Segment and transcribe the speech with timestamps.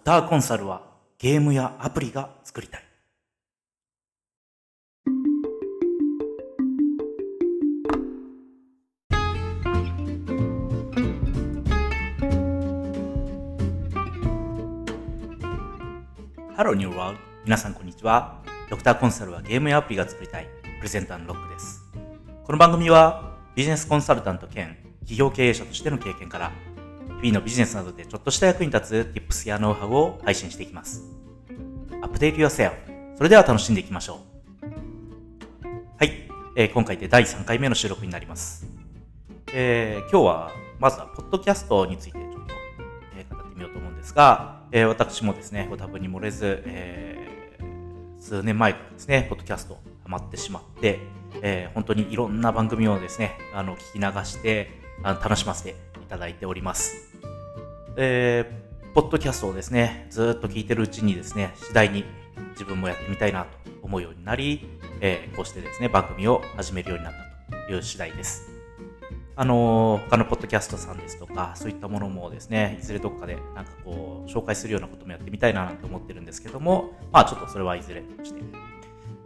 [0.00, 0.80] クターコンサルは
[1.18, 2.84] ゲームやアプリが作りたい。
[16.56, 17.24] ハローニューワールド。
[17.44, 18.42] 皆さんこんにちは。
[18.70, 20.48] ドクターコンサルはゲームやアプリが作りたい。
[20.78, 21.82] プレゼンターのロックです。
[22.46, 26.52] この番組はビジネスコンサルタント兼企業経営者としての経験から
[27.20, 31.02] 日々のビジネスなどでちょっとした役に立つ Tips やノウハウを配信していきます。
[32.00, 32.72] アップデート yourself。
[33.14, 34.20] それでは楽しんでいきましょ
[34.62, 35.66] う。
[35.98, 36.28] はい。
[36.56, 38.66] えー、今回で第3回目の収録になります。
[39.52, 42.54] えー、今日は、まずは、ポッドキャストについてちょっと、
[43.18, 49.74] えー、語ってみようと思うんですが、えー、私もですね、ご多分に漏れず、えー、数年前からですね、ポッドキャスト
[50.04, 51.00] ハマってしまって、
[51.42, 55.74] えー、本当にいろんな番組をですね、あの、聞き流して、あの楽しませてい
[56.08, 57.09] ただいております。
[58.02, 62.06] えー、ポッドキャストをですね、ずっと聞いてるうちにですね、次第に
[62.52, 63.50] 自分もやってみたいなと
[63.82, 64.66] 思うようになり、
[65.02, 67.12] えー、こうしてですね、番組を始めるようになっ
[67.50, 68.50] たという次第です。
[69.36, 78.40] あのー、他のポッドキャストさんですとか、そういったものもですね、いずれどっかでなんかこう、紹介するようなこともやってみたいななんて思ってるんですけども、まあちょっとそれはいずれとして、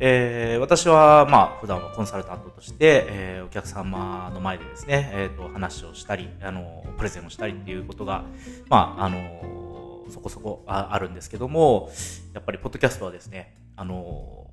[0.01, 8.25] えー、私は、まあ、普段はコンサルタントとして、えー、お客様の前でですね、えっ、ー、と、話をしたり、あの、プレゼンをしたりっていうことが、
[8.69, 11.91] まあ、あの、そこそこああるんですけども、
[12.33, 14.51] やっぱり、ポッドキャストはですね、あの、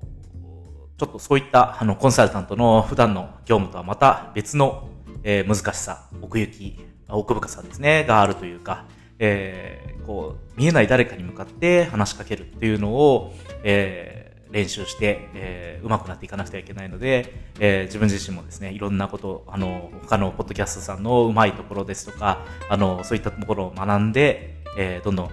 [0.96, 4.88] ちょっとそういった、あの、コンサルタントの普段の業務とはまた別の、
[5.24, 8.84] えー、難しさ、奥行き、奥深さですね、があるというか、
[9.18, 13.34] えー、こう、見えない誰かに向かって話しかけるっていうのを、
[13.64, 14.21] えー
[14.52, 25.30] 練習して、えー、上手くなっていかなくてはいけないので、えー、自分自身もですね、いろんなこと、あの、他のポッドキャストさんの上手いところですとか、あの、そういったところを学んで、えー、どんどん、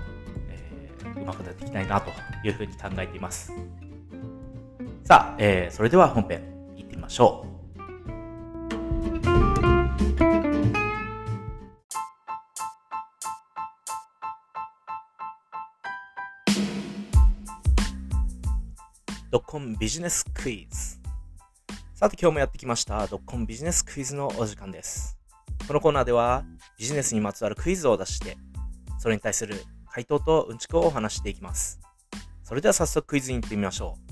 [0.50, 2.12] えー、上手くなっていきたいなと
[2.46, 3.53] いうふうに考えています。
[5.03, 6.41] さあ、えー、それでは本編
[6.78, 7.59] 行ってみましょう。
[19.31, 20.97] ドッコンビジネスクイズ。
[21.94, 25.19] さて今日もやってきましたドッコンビジネスクイズのお時間です。
[25.67, 26.44] このコーナーでは
[26.79, 28.38] ビジネスにまつわるクイズを出して、
[28.97, 31.79] それに対する回答とうんちくをお話していきます。
[32.44, 34.09] それでは早速クイズに行ってみましょう。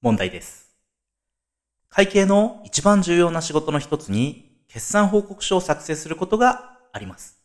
[0.00, 0.74] 問題です。
[1.88, 7.41] 会計の一番重要な仕事の一つに、決算報告書を作成することがあります。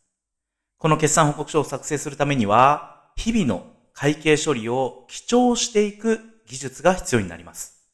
[0.78, 7.84] この決算報告書を作成するためには、日々の会計処理を記帳していく技術が必要になります。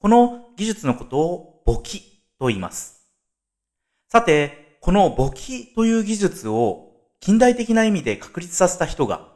[0.00, 3.06] この技術のことを簿記と言います。
[4.08, 9.28] さて、この簿記という技術を近代的な意味で確立させた人が、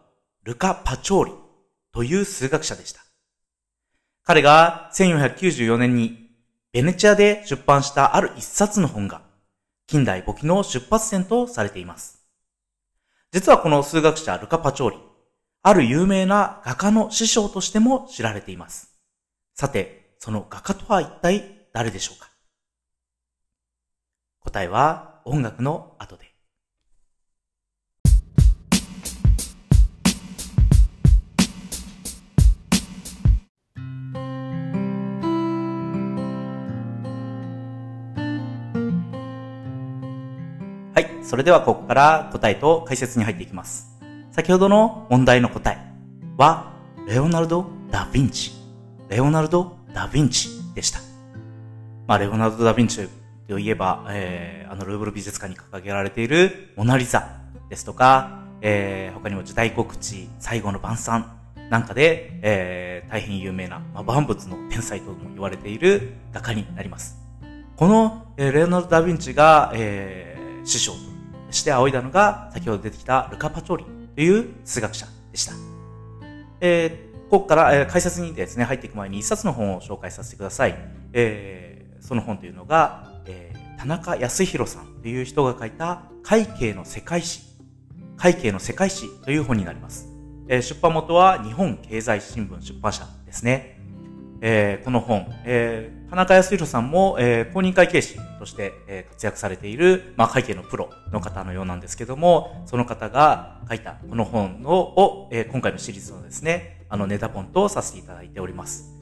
[0.43, 1.33] ルカ・パチョーリ
[1.91, 3.01] という数学者でした。
[4.25, 6.31] 彼が1494年に
[6.73, 9.23] ベネチアで出版したある一冊の本が、
[9.87, 12.24] 近代簿記の出発点とされています。
[13.35, 14.97] 実はこの数学者ルカ・パチョーリ、
[15.65, 18.97] ある有名な画家の師匠としても知られています。
[19.55, 22.31] さて、その画家とは一体誰でしょうか？
[24.39, 26.34] 答えは音楽の後で。
[41.25, 43.89] それではここから答えと解説に入っていきます。
[44.31, 45.79] 先ほどの問題の答え
[46.37, 46.75] は、
[47.09, 48.53] レオナルド・ダ・ヴィンチ。
[49.09, 51.01] レオナルド・ダ・ヴィンチでした。
[52.07, 53.09] まあ、レオナルド・ダ・ヴィンチ
[53.49, 57.41] といえば、えー、あのルーブル美術館に掲げられているモナリザ
[57.71, 61.39] ですとか、えー、他にも時代告知、最後の晩餐
[61.71, 67.17] なんかで、えー、大変有名な、まあ、万物の天才とも言われている画家になります。
[67.77, 71.14] この、えー、レオナルド・ダ・ヴィンチが、えー、師匠と
[71.55, 73.85] して仰いだのが、先ほど出てきたルカ・パチョーリ
[74.15, 75.53] という数学者でした。
[76.61, 80.77] えー、ここから、えー、解説にですね、入っていく前に一冊の本を紹介させてください。
[81.13, 87.43] えー、その本というのが、えー、田中康弘さんという人が書いた会計の世界史。
[88.17, 90.09] 会計の世界史という本になります。
[90.49, 93.81] えー、出版元は日本経済新聞出版社ですね。
[94.41, 108.93] えー、この本、えー、田中康弘さんも、えー、公認会計士として、えー、活躍されている、まあ、会計のプロの方のようなんですけども、その方が書いたこの本を、をえー、今回のシリーズのですね、あの、ネタ本とさせていただいております。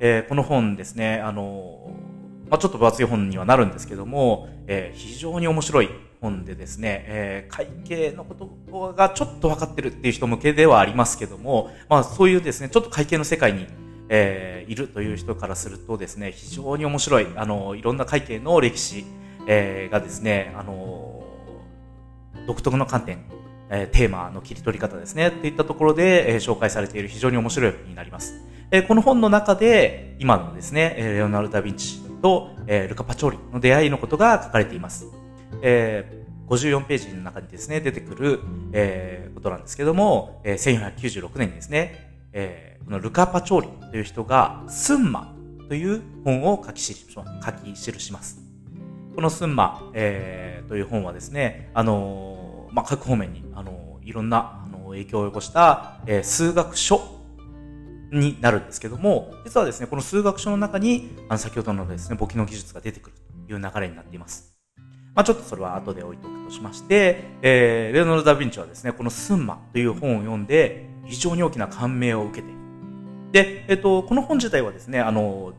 [0.00, 1.88] えー、この本ですね、あの、
[2.50, 5.90] まあ、ちょっと分厚い本にはなるんですけども、えー、非常に面白い
[6.20, 13.68] 本でですね、えー、会計のことがちょっと分かってるっていう人向けではありますけども、まあ、そういうですね、ちょっと会計の世界に、
[14.08, 19.04] えー、いるという人からするとですね、非常に面白い、あの、いろんな会計の歴史、
[19.46, 21.24] えー、がですね、あの、
[22.46, 23.24] 独特の観点、
[23.70, 28.34] えー、テーマの切り取り方ですね、っていったところで、えー、紹介されている非常に面白い本になります。
[28.70, 35.06] えー、この本の中で、今のですね、レオナルド・ダ・ヴィンチと、えー、ルカ・パチョーリの出会いのことが書かれています。
[35.62, 38.40] えー、54ページの中にですね、出てくる、
[38.72, 42.05] えー、ことなんですけども、えー、1496年にですね、
[42.38, 45.34] えー、このルカ・パチョーリという人が、スンマ
[45.68, 47.22] という本を書き記し書
[47.52, 48.42] き記します。
[49.14, 57.00] このスンマ、えー、という本はですね、あのー、まあ、各方面に、あのー、いろんな、あの影響を及ぼした、え、数学書
[58.12, 63.16] になるんですけども、実はですね、この数学書の中に、あの、先ほどのですね、簿記の技術が出てくる
[63.46, 64.54] という流れになっています。
[65.14, 72.56] まあ、ちょっとそれは後で置いとくとしまして、えー、レオナル・ダ・ヴィンチはですね、このスンマという本を読んで、非常に大きな感銘を受けて、
[73.32, 75.52] で、えっ、と、この本自体はですね、あの、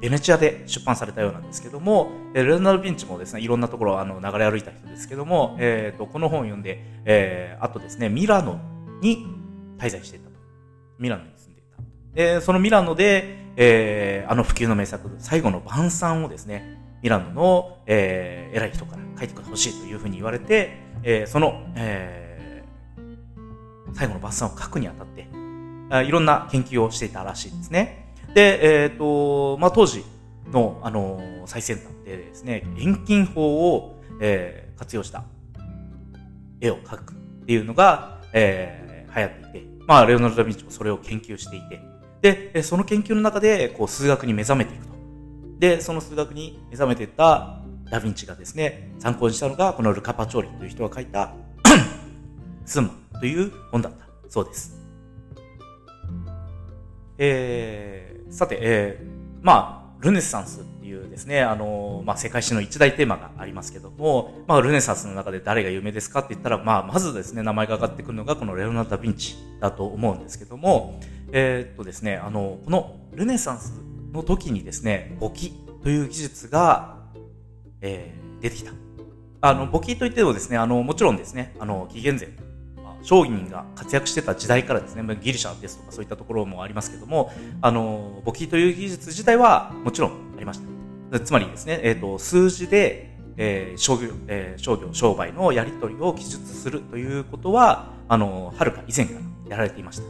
[0.00, 8.60] ベネチアで出版されたようなんですけども、レナルド・ヴィンチもですね、いろんなところあの流れ歩いた人ですけども、えっ、と、この本を読んで、えー、あとですね、ミラノ
[9.00, 9.26] に
[9.78, 10.36] 滞在していたと。
[10.98, 11.82] ミラノに住んでいた。
[12.14, 22.21] で、そのミラノで、えー、あの普及の名作、最後の晩餐をですね、ミラノの、えー、偉い人から書いてほしいというふうに言われて、えー、その、えー、
[23.94, 25.28] 最後の晩餐を書くにあたって、
[26.06, 28.14] いろんな研究をしていたらしいですね。
[28.34, 30.04] で、えっ、ー、と、まあ、当時
[30.50, 35.24] の、あの、最先端でですね、遠近法を、えー、活用した
[36.60, 37.16] 絵を描くっ
[37.46, 41.80] ていうのが、えー、流行っていて、まあ、レオナルド・ダ・ヴィンチもそれを研究していて、
[42.52, 44.92] で、その研究の中で、こう、数学に目覚めていくと。
[45.58, 47.60] で、その数学に目覚めていった
[47.90, 51.34] ダヴィンチがですね、参考にしたのが、このルカ・パチョーリという人が書いた
[52.64, 54.78] スンマという本だったそうです。
[57.18, 70.98] えー、さて、えー、まあ、ルネサンスっていうですね、あの、まあ、世界史の一大テーマがありますけども、まあ、ルネサンスの中で誰が有名ですかって言ったら、まあ、まずですね、名前が上がってくるのがこのレオナルド・ダ・ヴィンチだと思うんですけども、
[71.30, 73.72] えー、っとですね、あの、このルネサンス
[74.12, 76.96] の時にですね、簿記という技術が、
[77.80, 78.72] えー、出てきた。
[79.40, 82.28] あの、簿記といってもですね、あの、もちろんですね、あの、紀元前、
[83.02, 90.60] 商人が活躍してた時代からですね、ギリシャですとかそういったところもありますけども、あの、簿記という技術自体はもちろんありまし
[91.10, 91.20] た。
[91.20, 99.20] つまりですね、えっ、ー、と、数字で、えー、商業、えー、商業、商売のやり取りを記述するということは、あの、はるか以前から
[99.50, 100.04] やられていました。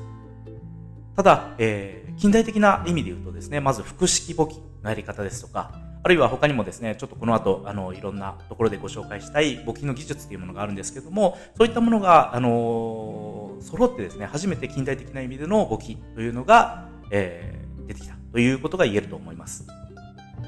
[1.16, 5.72] ただ、えー、近代的な意味で言うとですね、まず複式簿記のやり方ですとか、
[6.04, 19.64] あるいは他にもですね、ちょっとこの後、あの、いろんなところでご紹介したい簿記の技術というものがあるんですけども、そういったものが、あのー、揃ってですね、初めて近代的な意味での簿記というのが、えー、出てきたということが言えると思います。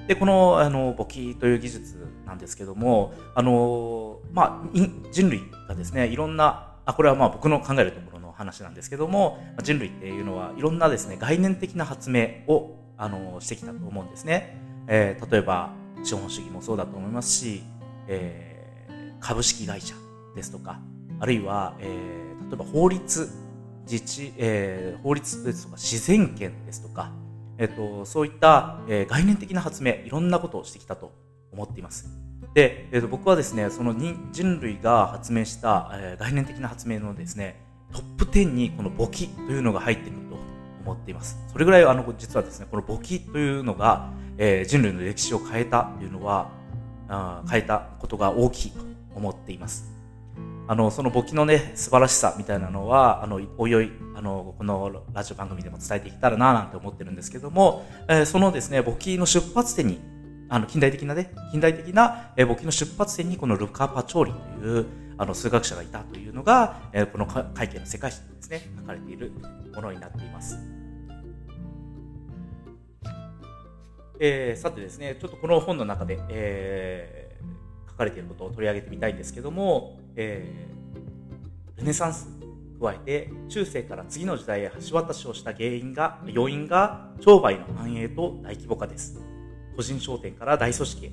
[0.09, 4.79] で、この、あの、簿記という技術なんですけども、あの、まあ、
[5.13, 14.64] 人類がですね、いろんな、あ、これはまあ僕の考えるところの話なんですけども、人類っていうのはいろんなですね、概念的な発明を、あの、してきたと思うんですね。
[14.87, 15.73] えー、例えば、
[16.03, 17.63] 資本主義もそうだと思いますし、
[18.09, 19.95] えー、株式会社
[20.35, 20.81] ですとか、
[21.21, 23.29] あるいは、えー、例えば法律、
[23.91, 27.13] 自治、えー、法律ですとか、自然権ですとか、
[27.59, 31.13] え、ー、と、そういった、えー、概念的な発明、いろんなことをしてきたと
[31.53, 32.09] 思っています。
[32.55, 37.61] で、えーと、僕はですね、その人類が発明した、えー、概念的な発明のですね、
[37.93, 40.37] トップ10にこの簿記というのが入ってくると
[40.85, 41.39] 思っています。
[41.53, 46.51] それぐらいあの実はですね、この簿記というのが、えー、人類の歴史を変えたというのは
[47.09, 48.81] あ、変えたことが大きいと
[49.15, 49.93] 思っています。
[50.67, 60.01] あの、その簿記のね、素晴らしさみたいなのは、あの、おいおい、あの、このラジオ番組でも伝えていけたらななんて思ってるんですけども、えー、そのですね、簿記の出発点に、
[60.49, 64.87] あの、近代的なね、近代的な、えー、簿記の出発点にこのルカ・パチョーリという、
[65.17, 69.31] あの数学者がいたというのが、えー、この会計の世界史にですね、書かれている
[69.75, 70.74] ものになっています。
[74.27, 82.27] えー、さてですね、ちょっとこの本の中で、えー、書かれていることを取り上げてみたいんですけども、えー、ルネサンス
[82.81, 89.21] 加えて中世から次の時代へ橋渡しをした原因が要因が商売の繁栄と大規模化です
[89.77, 91.13] 個人商店から大組織へ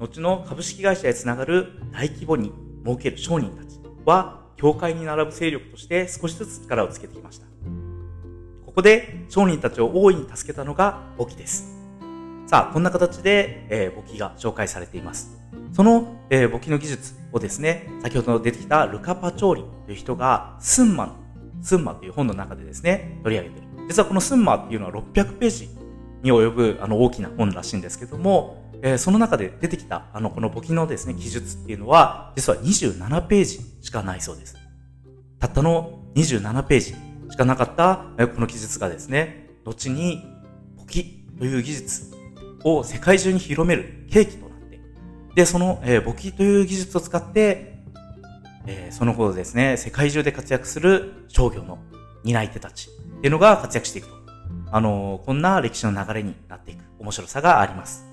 [0.00, 2.52] 後の株式会社へつながる大規模に
[2.84, 7.46] 設ける商人たちは、教会に並ぶ勢力として少しずつ力をつけてきました。
[8.64, 11.79] ここで商人たちを大いに助けたのが簿記です。
[12.50, 15.40] さあ、こんな形で、えー、簿記が紹介されています。
[15.72, 21.14] その、えー、簿記の技術をですね、先ほど出てきたルカ・パチョーリという人が、スンマの、
[21.62, 23.68] スンマという本の中でですね、取り上げている。
[23.86, 25.68] 実はこのスンマっていうのは600ページ
[26.24, 34.56] に及ぶあの大きな本らしいんですけども、えー、その中で出てきたあのこの簿記のですね、記述っていうのは、実は27ページしかないそうです。
[35.38, 36.96] たったの27ページ
[37.30, 40.24] しかなかった、えー、この記述がですね、後に
[40.76, 42.19] 簿記という技術
[42.64, 44.80] を世界中に広める契機となって、
[45.34, 47.80] で、その、えー、簿記という技術を使って、
[48.66, 51.78] えー、その後ですね、世界中で活躍する商業の
[52.24, 54.20] 担い手たちっていうのが活躍していくと。
[54.72, 58.06] あのー、こんな歴史の流れになっていく面白さがあります。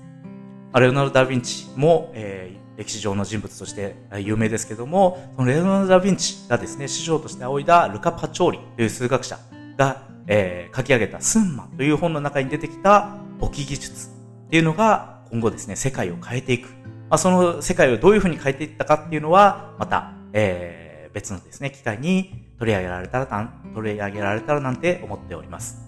[0.74, 9.38] レオナルド・ダ・ヴィンチも、えー、歴史上の人物として有名ですけども、そのレオナルド・ダ・ヴィンチがですね、師匠として仰いだルカ・パチョーリという数学者
[9.76, 14.17] が、えー、書き上げたスンマという本の中に出てきた簿記技術
[14.48, 16.68] っていうのが今後ですね、世界を変えていく。
[17.10, 25.82] まあ、その世界をどういうふうに変えていったかっていうのは、また、えー、別のですね、機会に取り上げられたら、取り上げられたらなんて思っております。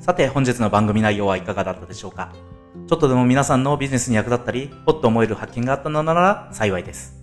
[0.00, 2.32] さて、本日の番組内容はいかがだったでしょうか？
[2.88, 7.19] ちょっとでも皆さんのビジネスに役立ったり、ほっと思える発見があったのなら幸いです。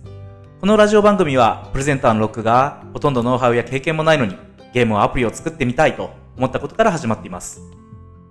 [0.60, 4.36] このラジオ番組は、プレゼンターのロックが、ほとんどノウハウや経験もないのに、
[4.74, 7.60] ゲームをアプリを作ってみたいと思ったことから始まっています。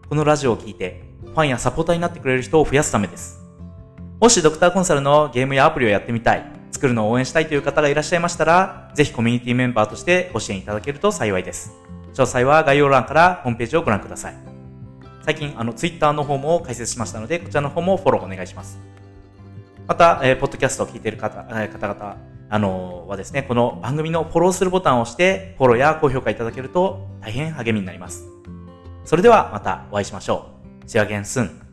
[0.10, 3.39] このラジオを聴いて、ファンやサポーターになってくれる人を増やすためです。
[4.19, 11.72] もしドクターコンサルのゲームやアプリをやってみたい、作るのを応援したいという方がいらっしゃいましたら、ぜひコミュニティメンバーとしてご支援いただけると幸いです。
[12.13, 14.36] 詳細は概要欄からホームページをご覧ください。
[15.24, 18.77] 最近、あの、ツイッターの方も開設しましたので、こちらの方もフォローお願いします。
[19.88, 22.17] また、えー、ポッドキャストを聞いている方、えー、方々、
[22.50, 28.25] あのー、はですね、この番組のフォローするボタンを押して、フォローや高評価いただけると大変励みになります。
[29.06, 30.50] それではまたお会いしましょ
[30.84, 30.86] う。
[30.86, 31.67] See you again soon.